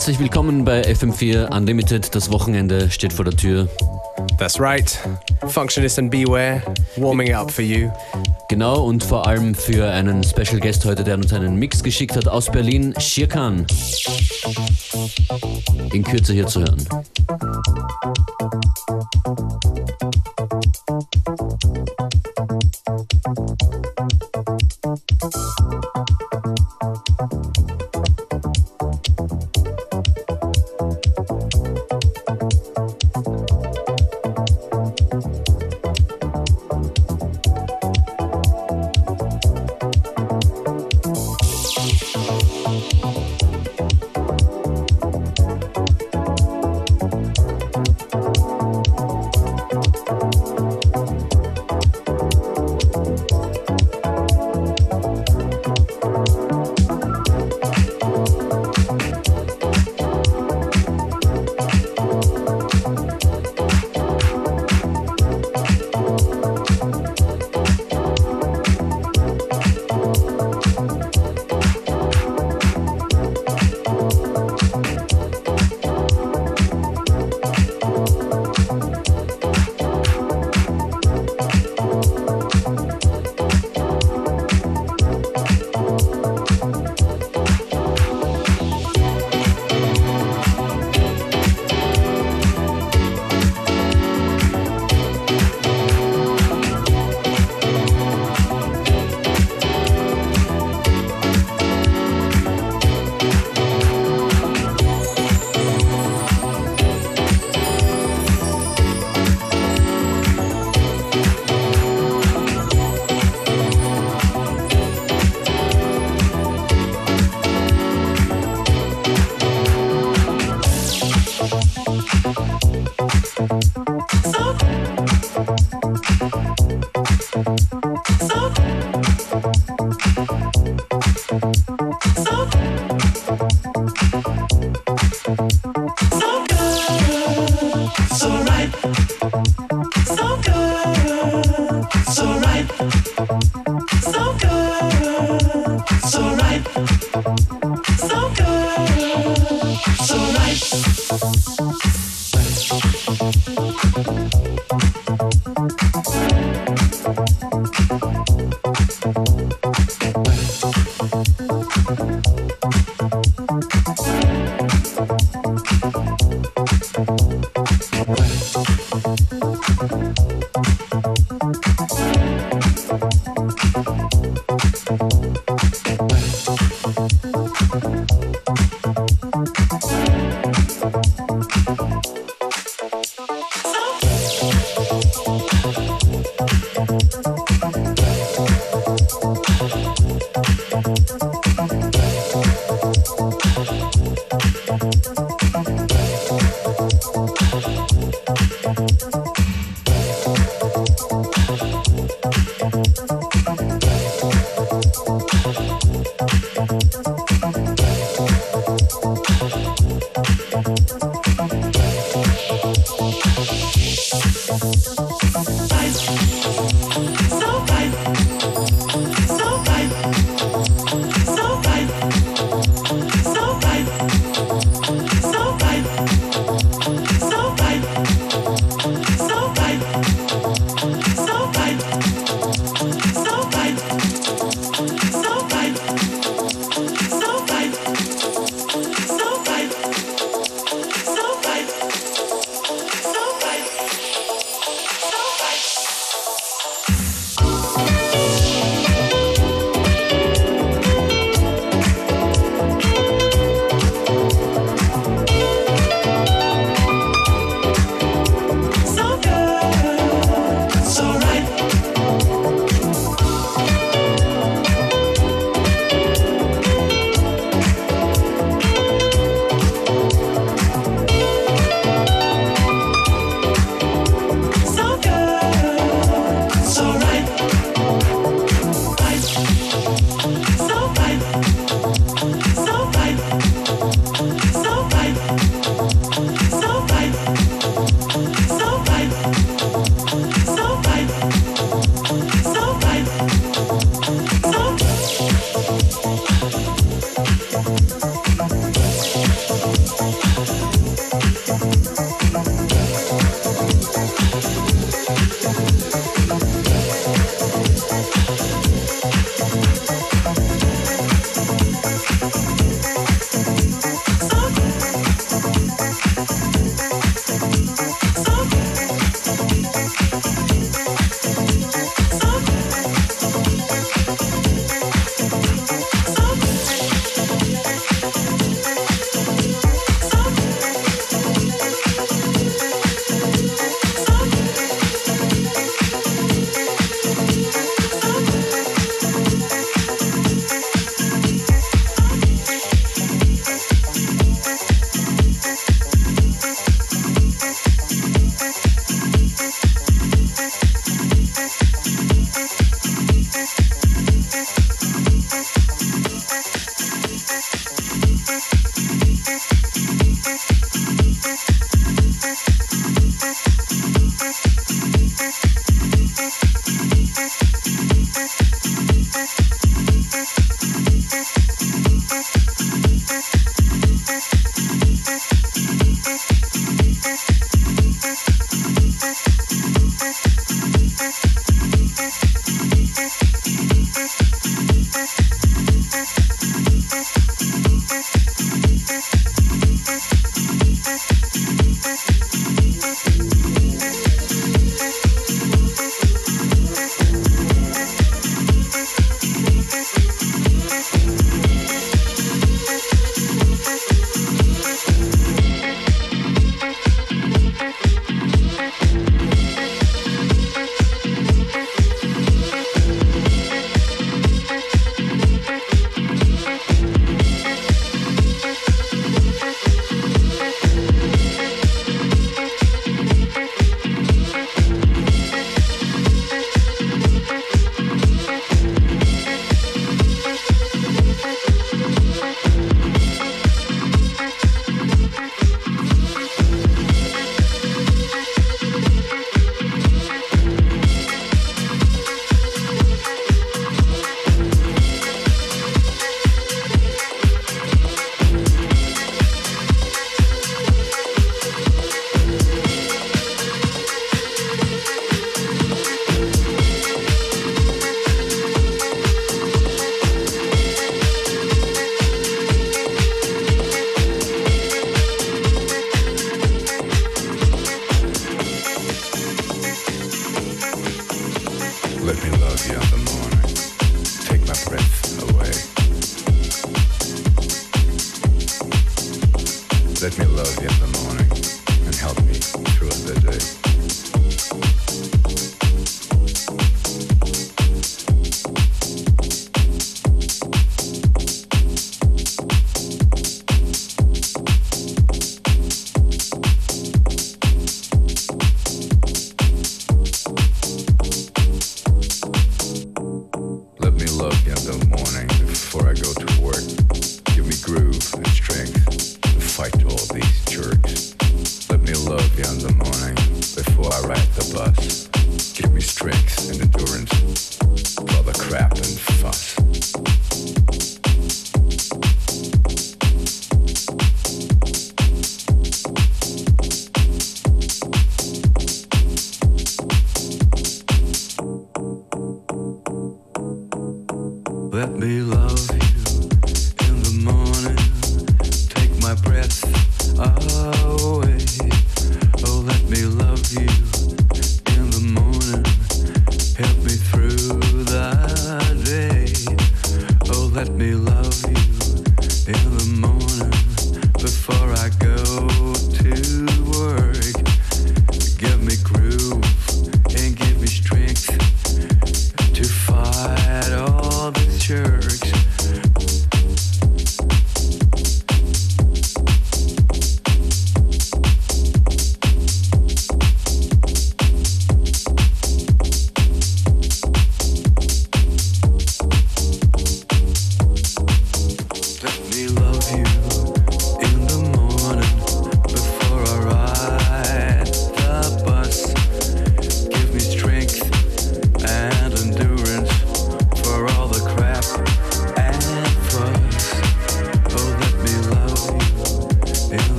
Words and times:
Herzlich 0.00 0.18
willkommen 0.18 0.64
bei 0.64 0.80
FM4 0.80 1.54
Unlimited. 1.54 2.14
Das 2.14 2.32
Wochenende 2.32 2.90
steht 2.90 3.12
vor 3.12 3.26
der 3.26 3.36
Tür. 3.36 3.68
That's 4.38 4.58
right. 4.58 4.98
Functionist 5.48 5.98
and 5.98 6.10
Beware, 6.10 6.62
warming 6.96 7.34
up 7.34 7.50
for 7.50 7.62
you. 7.62 7.90
Genau, 8.48 8.82
und 8.84 9.04
vor 9.04 9.26
allem 9.26 9.54
für 9.54 9.90
einen 9.90 10.24
Special 10.24 10.58
Guest 10.58 10.86
heute, 10.86 11.04
der 11.04 11.16
uns 11.16 11.34
einen 11.34 11.56
Mix 11.56 11.82
geschickt 11.82 12.16
hat 12.16 12.26
aus 12.26 12.50
Berlin, 12.50 12.94
Shirkan. 12.98 13.66
In 15.92 16.02
Kürze 16.02 16.32
hier 16.32 16.46
zu 16.46 16.60
hören. 16.60 16.88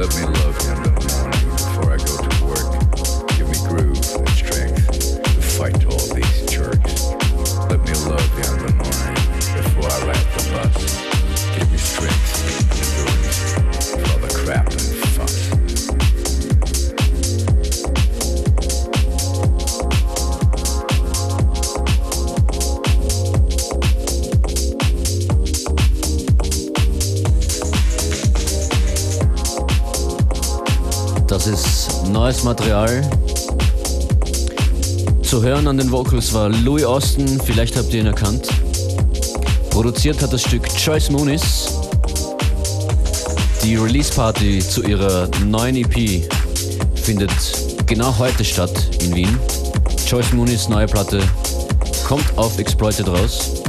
Let 0.00 0.16
me 0.16 0.22
love 0.22 0.78
you. 0.78 0.79
Neues 32.30 32.44
Material. 32.44 33.10
Zu 35.20 35.42
hören 35.42 35.66
an 35.66 35.78
den 35.78 35.90
Vocals 35.90 36.32
war 36.32 36.48
Louis 36.48 36.84
Austin, 36.84 37.40
vielleicht 37.44 37.76
habt 37.76 37.92
ihr 37.92 38.00
ihn 38.02 38.06
erkannt. 38.06 38.46
Produziert 39.70 40.22
hat 40.22 40.32
das 40.32 40.42
Stück 40.42 40.62
Joyce 40.78 41.10
Moonis. 41.10 41.80
Die 43.64 43.74
Release 43.74 44.12
Party 44.12 44.60
zu 44.60 44.84
ihrer 44.84 45.28
neuen 45.46 45.74
EP 45.74 46.22
findet 46.94 47.32
genau 47.86 48.16
heute 48.16 48.44
statt 48.44 48.70
in 49.00 49.12
Wien. 49.12 49.38
Joyce 50.06 50.32
Moonis 50.32 50.68
neue 50.68 50.86
Platte 50.86 51.20
kommt 52.06 52.26
auf 52.36 52.60
Exploited 52.60 53.08
raus. 53.08 53.60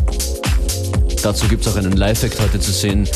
Dazu 1.24 1.48
gibt 1.48 1.65
es 1.65 1.74
auch 1.74 1.77
einen 1.77 1.94
Live-Act 1.94 2.39
heute 2.39 2.60
zu 2.60 2.72
sehen, 2.72 3.10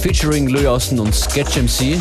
featuring 0.00 0.48
Louis 0.48 0.66
Austin 0.66 0.98
und 0.98 1.14
Sketch 1.14 1.56
MC. 1.56 2.00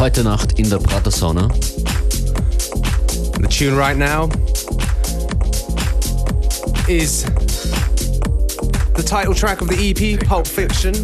Heute 0.00 0.24
Nacht 0.24 0.58
in 0.58 0.70
der. 0.70 0.78
The 0.78 1.48
tune 3.50 3.76
right 3.76 3.98
now 3.98 4.30
is 6.88 7.24
the 8.94 9.02
title 9.04 9.34
track 9.34 9.60
of 9.60 9.68
the 9.68 9.76
EP, 9.76 10.18
Pulp 10.26 10.46
Fiction. 10.46 10.94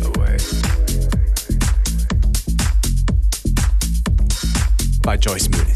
By 5.02 5.18
Joyce 5.18 5.48
Moonis. 5.48 5.75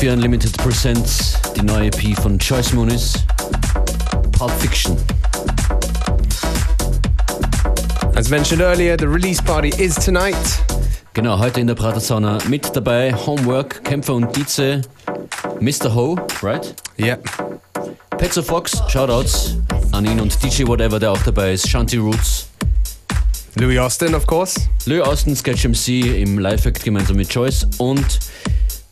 FM4 0.00 0.12
Unlimited 0.14 0.56
Presents 0.56 1.34
die 1.54 1.62
neue 1.62 1.88
EP 1.88 2.18
von 2.18 2.38
Choice 2.38 2.72
Muniz, 2.72 3.22
Pulp 4.32 4.50
Fiction. 4.52 4.96
As 8.14 8.30
mentioned 8.30 8.62
earlier, 8.62 8.96
the 8.96 9.06
release 9.06 9.42
party 9.42 9.70
is 9.76 9.94
tonight. 9.96 10.34
Genau, 11.12 11.38
heute 11.38 11.60
in 11.60 11.66
der 11.66 11.74
Prater 11.74 12.00
Sauna 12.00 12.38
mit 12.48 12.74
dabei 12.74 13.12
Homework, 13.12 13.84
Kämpfer 13.84 14.14
und 14.14 14.34
Dietze, 14.34 14.80
Mr. 15.60 15.94
Ho, 15.94 16.16
right? 16.40 16.74
Yep. 16.98 17.28
Petzo 18.16 18.42
Fox, 18.42 18.82
Shoutouts 18.88 19.56
an 19.92 20.06
ihn 20.06 20.18
und 20.18 20.34
DJ 20.42 20.66
Whatever, 20.66 20.98
der 20.98 21.12
auch 21.12 21.22
dabei 21.24 21.52
ist, 21.52 21.68
Shanti 21.68 21.98
Roots. 21.98 22.48
Louis 23.56 23.78
Austin, 23.78 24.14
of 24.14 24.26
course. 24.26 24.58
Louis 24.86 25.02
Austin, 25.02 25.36
Sketch 25.36 25.66
MC 25.66 26.22
im 26.22 26.38
Live-Act 26.38 26.84
gemeinsam 26.84 27.16
mit 27.16 27.28
Choice 27.28 27.66
und 27.76 28.20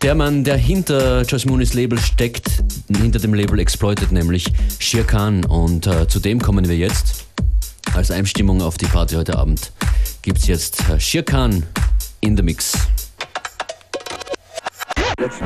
der 0.03 0.15
Mann, 0.15 0.45
der 0.45 0.57
hinter 0.57 1.23
Joyce 1.23 1.47
Mooney's 1.47 1.75
Label 1.75 1.99
steckt, 1.99 2.63
hinter 2.89 3.19
dem 3.19 3.35
Label 3.35 3.59
Exploited, 3.59 4.13
nämlich 4.13 4.47
Shir 4.79 5.05
Khan. 5.05 5.45
Und 5.45 5.87
äh, 5.87 6.07
zu 6.07 6.21
dem 6.21 6.41
kommen 6.41 6.69
wir 6.69 6.77
jetzt. 6.77 7.25
Als 7.95 8.11
Einstimmung 8.11 8.63
auf 8.63 8.77
die 8.77 8.87
Party 8.87 9.15
heute 9.17 9.37
Abend 9.39 9.73
gibt 10.23 10.39
es 10.39 10.47
jetzt 10.47 10.89
äh, 10.89 11.01
Shir 11.01 11.23
Khan 11.23 11.65
in 12.21 12.37
the 12.37 12.43
Mix. 12.43 12.75
Let's 15.19 15.41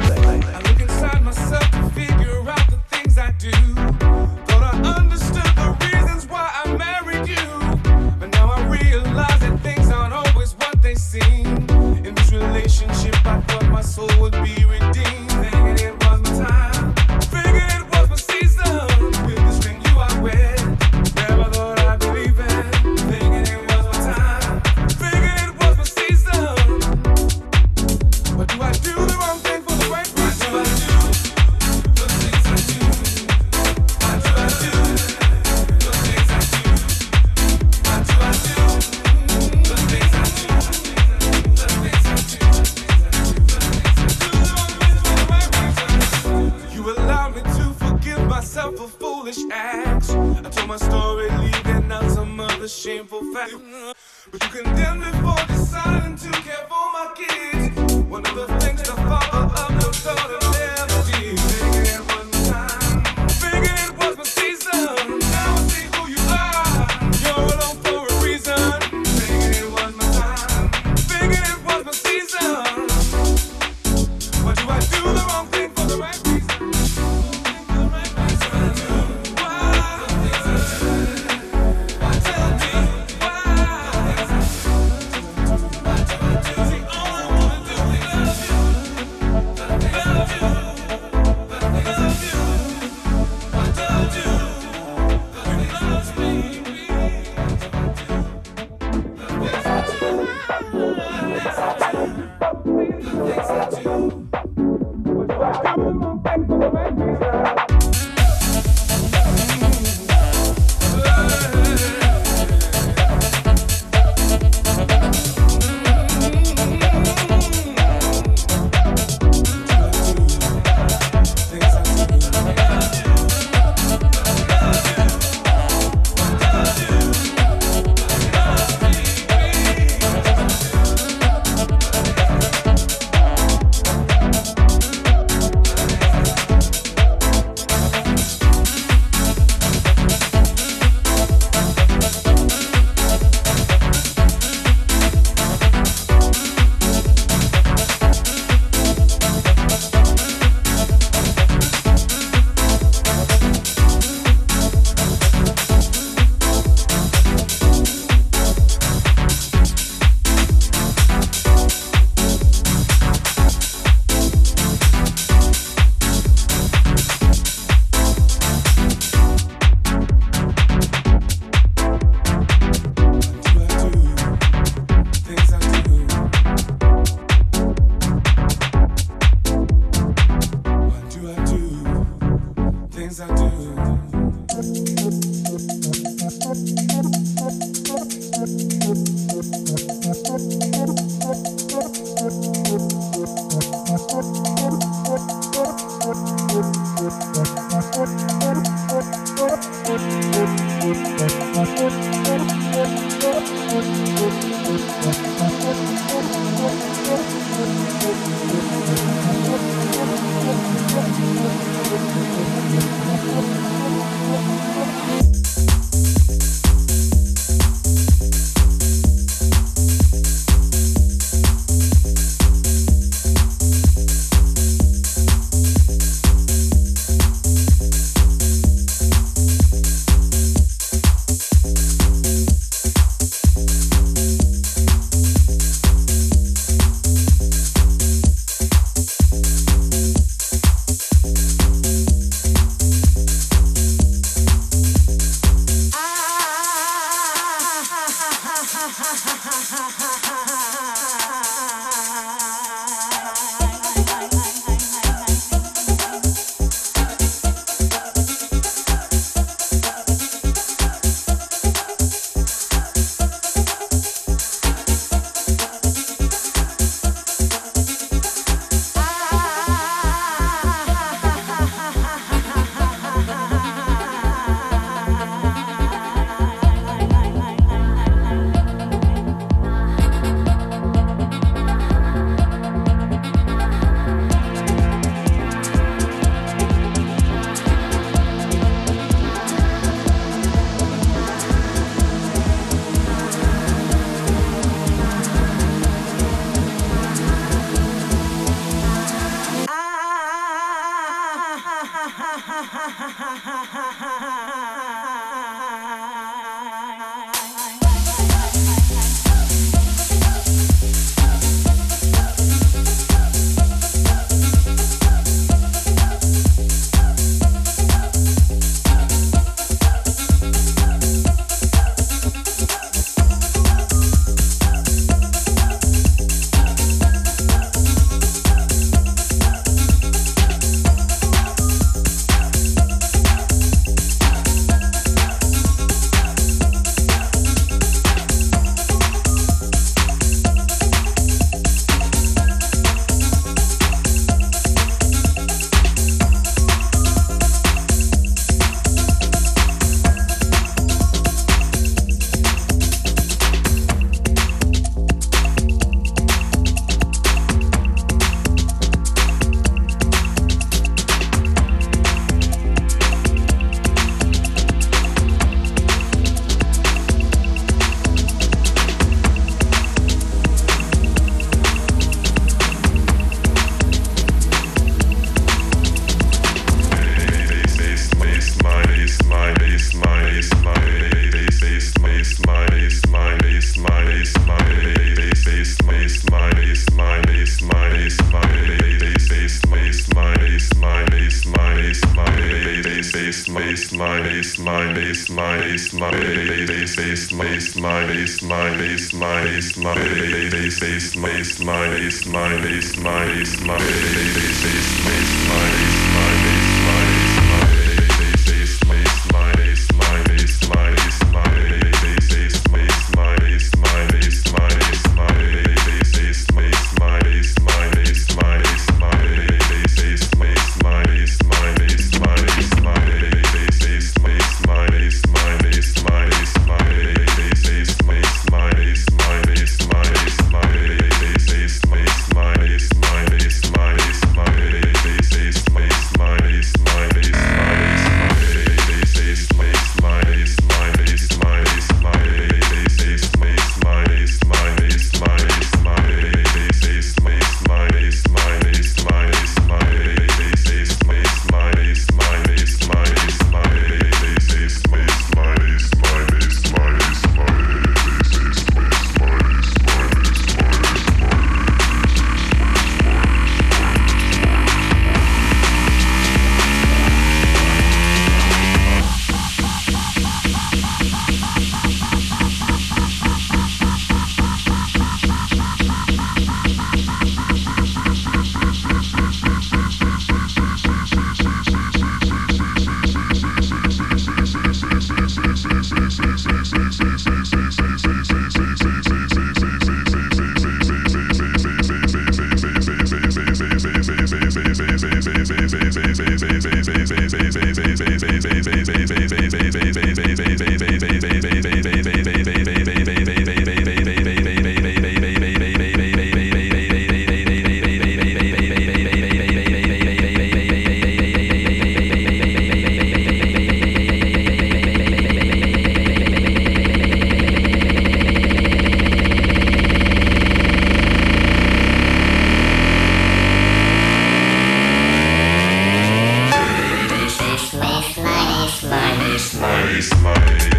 is 530.02 530.22
my 530.22 530.71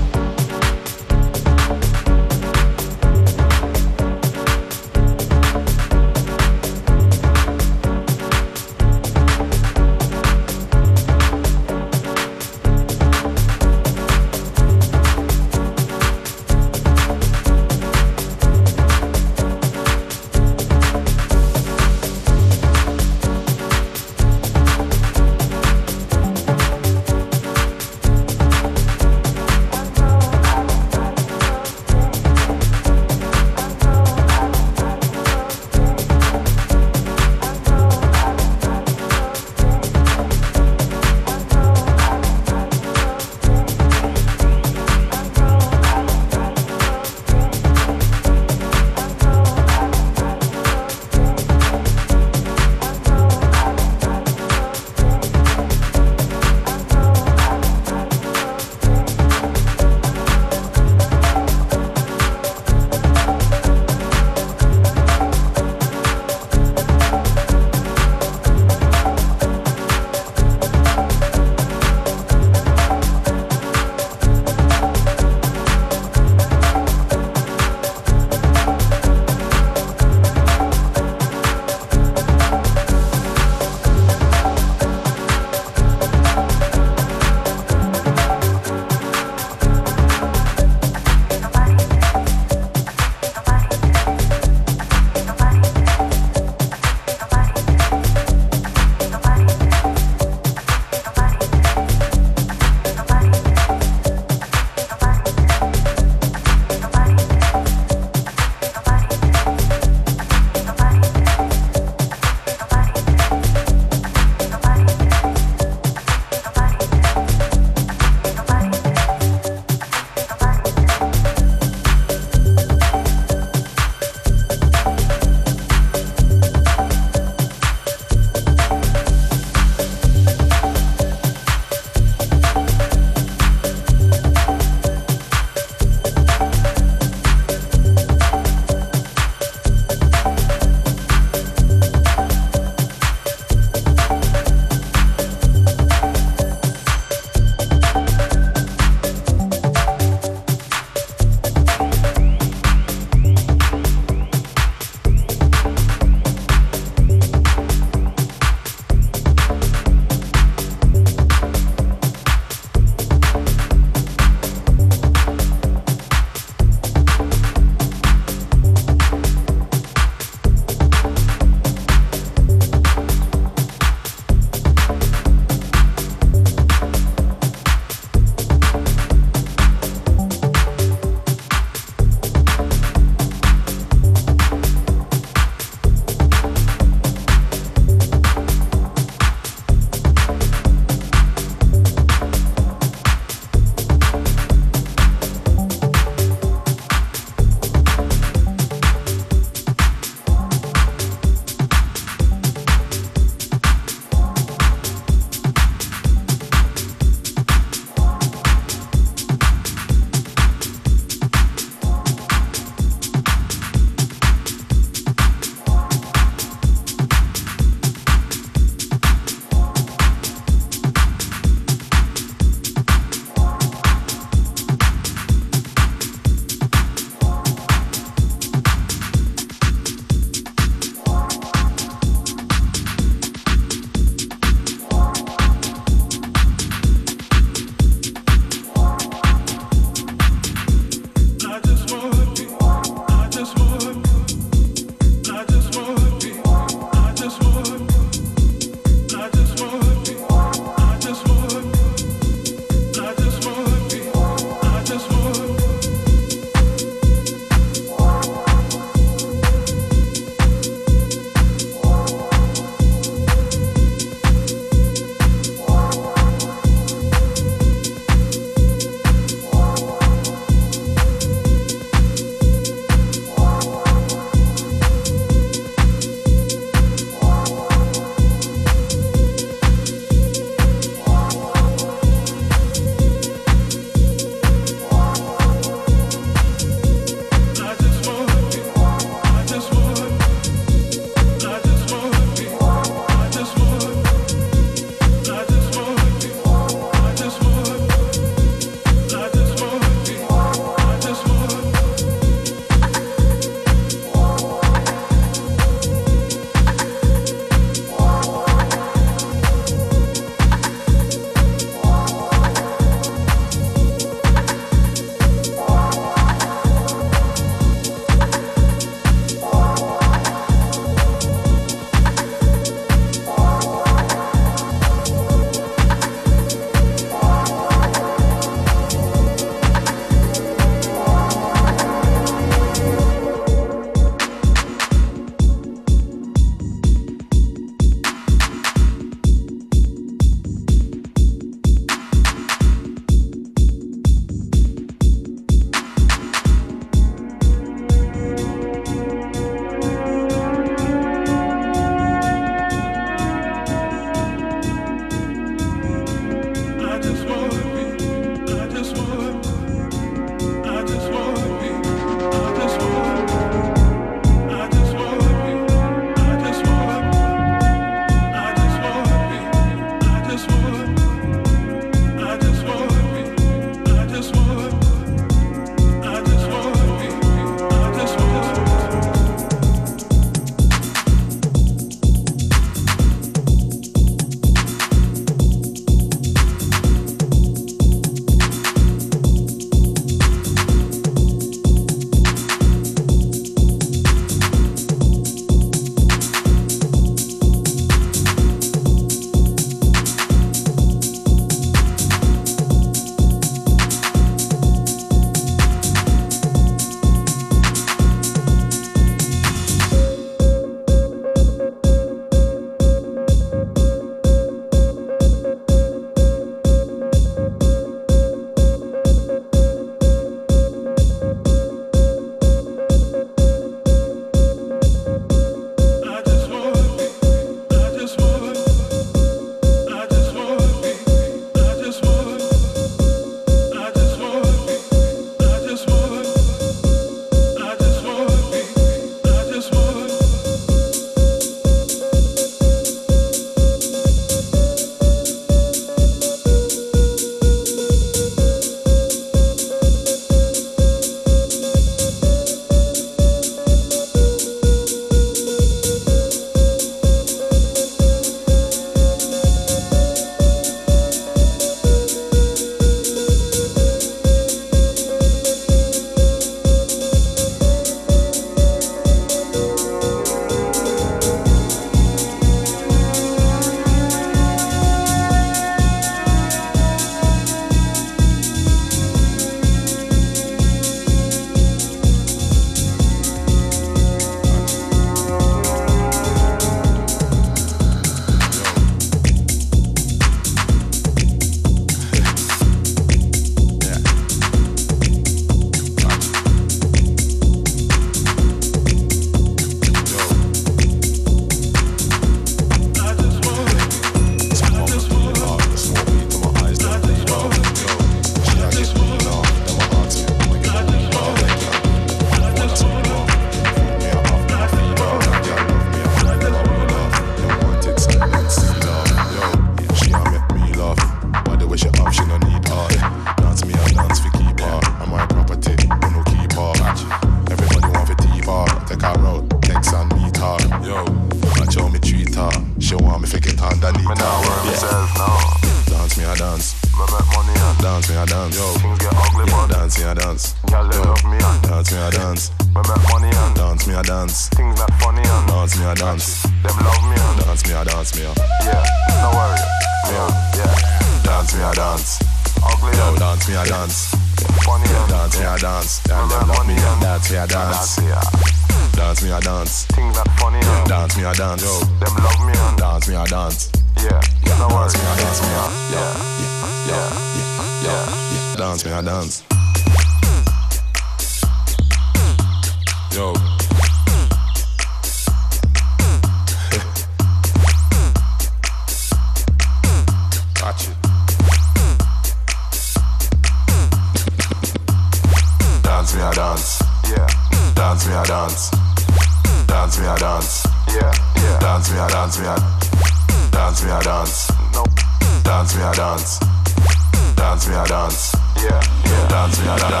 da 599.78 600.00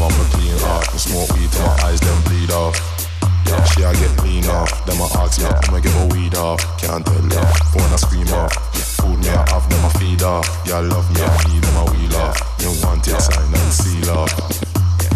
on 0.00 0.12
my 0.12 0.24
clean 0.32 0.54
off 0.68 0.92
the 0.92 0.98
smoke 0.98 1.30
weed 1.34 1.50
till 1.52 1.62
my 1.62 1.88
eyes 1.88 2.00
them 2.00 2.22
bleed 2.24 2.50
off. 2.50 2.74
Yeah, 3.46 3.64
she 3.64 3.84
I 3.84 3.92
get 3.94 4.22
lean 4.22 4.46
off, 4.46 4.70
then 4.86 4.98
my 4.98 5.08
I'ma 5.68 5.80
get 5.80 5.94
my 5.94 6.06
weed 6.14 6.34
off. 6.34 6.60
Can't 6.80 7.04
tell 7.04 7.26
ya, 7.28 7.44
scream 7.96 8.32
off. 8.32 8.52
Me 10.64 10.72
I 10.72 10.80
love 10.80 11.06
me 11.12 11.20
I 11.20 11.28
need 11.48 11.62
them 11.62 11.76
I 11.76 11.84
off. 12.14 12.36
Want 12.82 13.04
sign. 13.20 13.52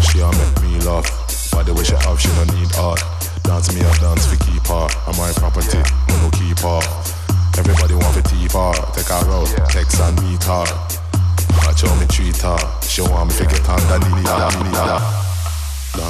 She 0.01 0.19
make 0.37 0.61
me. 0.61 0.79
By 1.51 1.63
the 1.63 1.73
way 1.73 1.83
she 1.83 1.95
have, 1.95 2.19
she 2.19 2.29
don't 2.29 2.53
need 2.53 2.73
art. 2.77 3.03
Dance 3.43 3.73
me 3.73 3.81
I 3.81 3.93
dance 3.97 4.38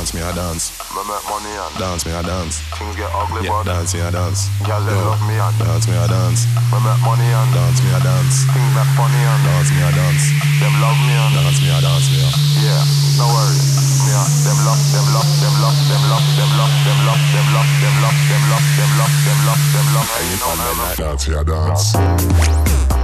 dance, 0.09 0.13
me 0.13 0.21
I 0.21 0.33
dance. 0.33 0.73
Me 0.95 1.01
make 1.05 1.25
money 1.29 1.53
and 1.53 1.75
dance, 1.77 2.05
me 2.05 2.11
I 2.13 2.21
dance. 2.25 2.61
Things 2.73 2.95
get 2.97 3.11
ugly, 3.13 3.45
yeah. 3.45 3.61
but 3.61 3.69
dance, 3.69 3.93
me 3.93 4.01
I 4.01 4.09
dance. 4.09 4.49
Girls 4.65 4.85
yeah. 4.89 5.05
love 5.05 5.21
me 5.27 5.35
and 5.37 5.57
dance, 5.59 5.85
me 5.85 5.93
I 5.93 6.07
dance. 6.09 6.49
Me 6.49 6.77
make 6.81 7.01
money 7.05 7.29
and 7.29 7.51
dance, 7.53 7.79
me 7.83 7.89
I 7.93 7.99
dance. 8.01 8.35
Things 8.49 8.73
get 8.73 8.89
funny 8.97 9.21
and 9.21 9.41
dance, 9.45 9.69
me 9.69 9.81
I 9.85 9.91
dance. 9.93 10.23
Them 10.57 10.73
love 10.81 10.97
me 11.05 11.13
and 11.13 11.33
dance, 11.37 11.59
me 11.61 11.69
I 11.69 11.77
dance, 11.77 12.07
me 12.09 12.17
I. 12.25 12.29
Yeah, 12.57 12.83
no 13.21 13.25
worries. 13.29 14.01
Me 14.01 14.11
I 14.17 14.25
them 14.49 14.57
love, 14.65 14.81
them 14.89 15.05
love, 15.13 15.29
them 15.37 15.55
love, 15.61 15.77
them 15.85 16.01
love, 16.09 16.25
them 16.33 16.49
love, 16.57 16.73
them 16.81 16.97
love, 17.05 17.21
them 17.29 17.45
love, 17.53 17.69
them 17.77 17.93
love, 18.01 18.17
them 18.25 18.43
love, 18.49 18.65
them 18.73 18.91
love, 18.97 19.13
them 19.13 19.39
love, 19.45 19.61
them 19.77 19.87
love. 19.93 20.07
Hey, 20.09 20.25
you 20.25 20.37
know 20.41 20.53
me 20.57 20.65
like 20.73 20.97
dance, 20.97 21.23
me 21.29 21.33
I 21.37 21.43
dance. 21.45 21.85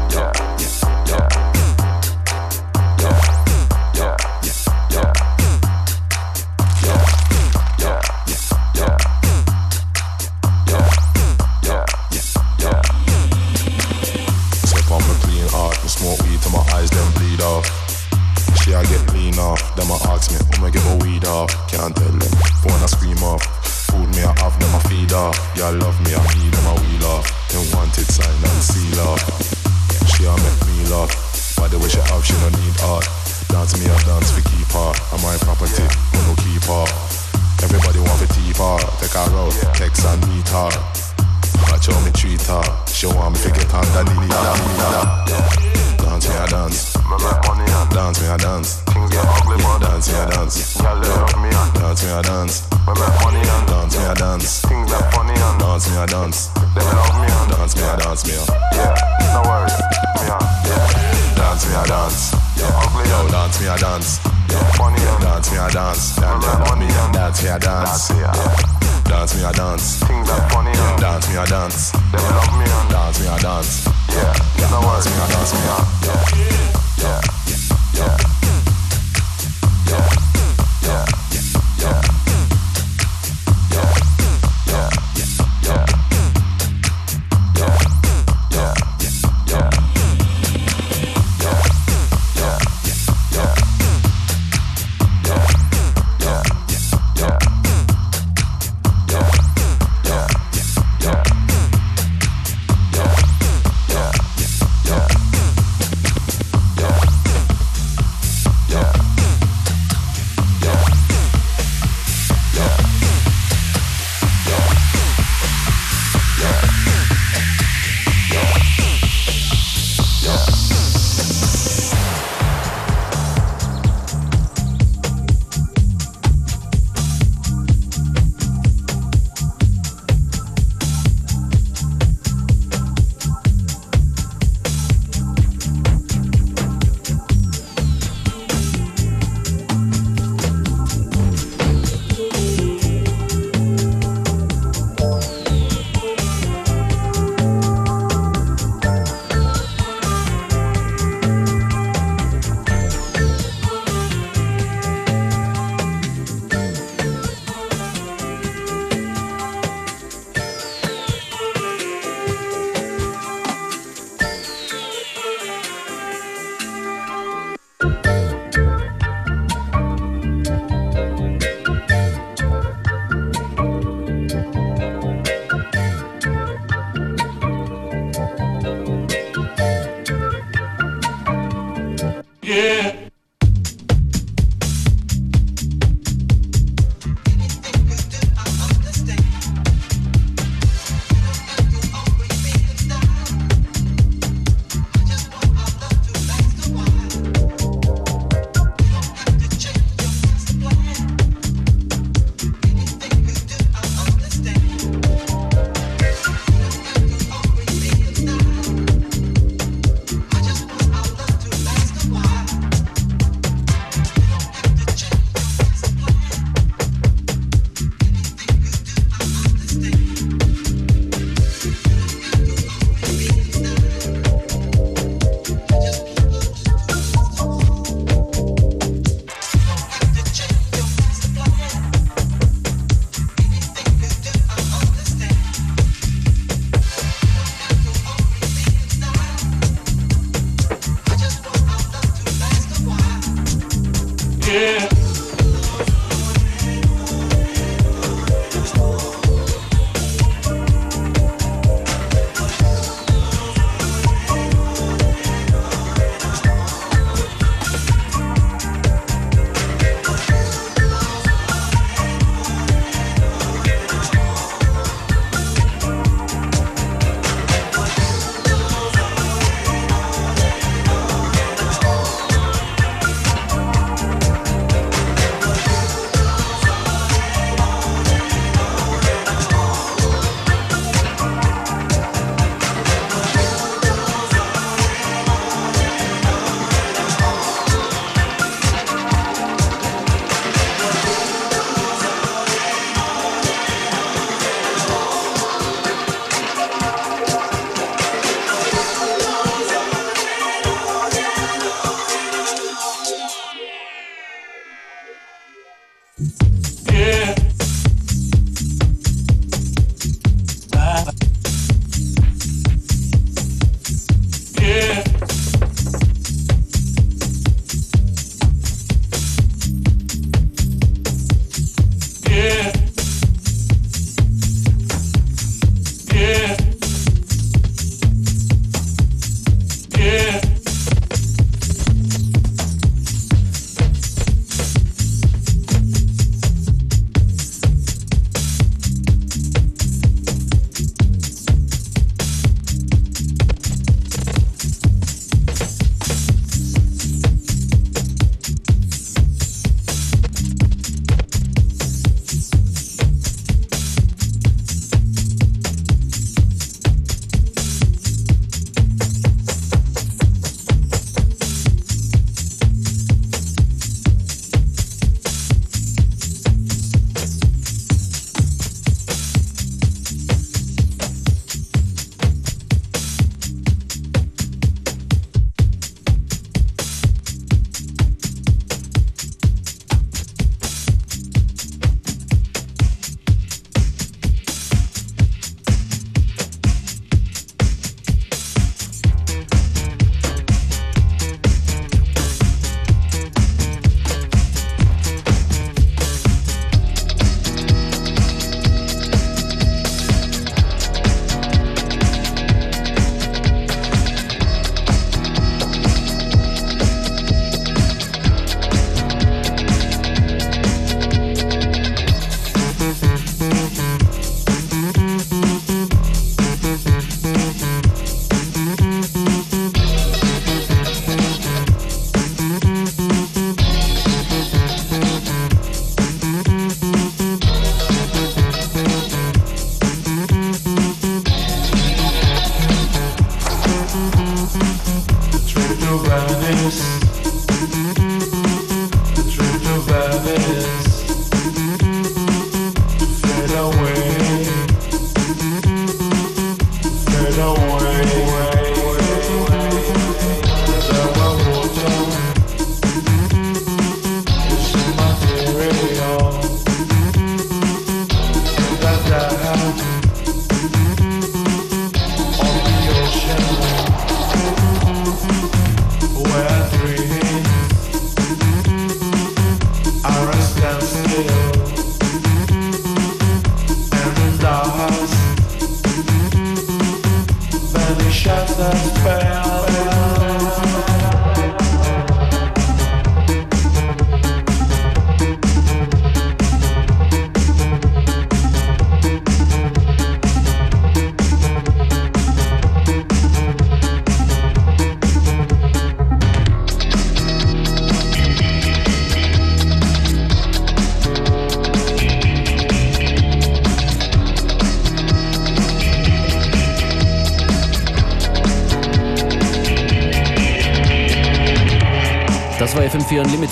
Yeah. 0.09 0.44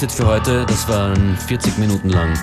FM4 0.03 0.09
Unlimited 0.09 0.11
für 0.11 0.25
heute. 0.27 0.65
Das 0.65 0.87
waren 0.87 1.37
40 1.47 1.77
Minuten 1.77 2.09
lang 2.09 2.37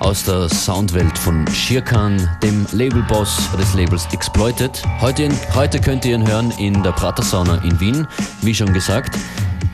aus 0.00 0.24
der 0.24 0.48
Soundwelt 0.48 1.16
von 1.16 1.46
Shirkan, 1.48 2.28
dem 2.42 2.66
Labelboss 2.72 3.48
des 3.58 3.74
Labels 3.74 4.06
Exploited. 4.12 4.82
Heute, 5.00 5.28
heute 5.54 5.80
könnt 5.80 6.04
ihr 6.04 6.14
ihn 6.14 6.26
hören 6.26 6.52
in 6.58 6.82
der 6.82 6.92
Prater 6.92 7.22
Sauna 7.22 7.56
in 7.64 7.78
Wien, 7.80 8.06
wie 8.42 8.54
schon 8.54 8.72
gesagt. 8.72 9.16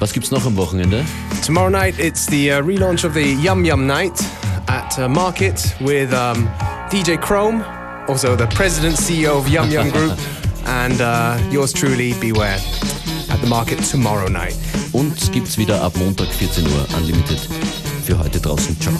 Was 0.00 0.12
gibt's 0.12 0.30
noch 0.30 0.44
am 0.44 0.56
Wochenende? 0.56 1.04
Tomorrow 1.44 1.70
night 1.70 1.98
it's 1.98 2.26
the 2.26 2.52
uh, 2.52 2.62
relaunch 2.62 3.04
of 3.04 3.14
the 3.14 3.36
Yum 3.42 3.64
Yum 3.64 3.86
Night 3.86 4.20
at 4.66 4.98
uh, 4.98 5.08
Market 5.08 5.74
with 5.80 6.12
um, 6.12 6.48
DJ 6.90 7.20
Chrome, 7.20 7.64
also 8.08 8.36
the 8.36 8.46
president 8.48 8.96
CEO 8.96 9.38
of 9.38 9.48
Yum 9.48 9.70
Yum 9.70 9.90
Group, 9.90 10.18
and 10.66 11.00
uh, 11.00 11.38
yours 11.50 11.72
truly, 11.72 12.12
Beware, 12.20 12.58
at 13.30 13.40
the 13.40 13.46
Market 13.46 13.78
tomorrow 13.82 14.28
night. 14.28 14.63
Und 15.26 15.32
gibt's 15.32 15.56
wieder 15.56 15.82
ab 15.82 15.96
Montag 15.96 16.28
14 16.28 16.66
Uhr 16.66 16.86
Unlimited 16.98 17.40
für 18.04 18.18
heute 18.18 18.40
draußen. 18.40 18.78
Ciao. 18.78 18.94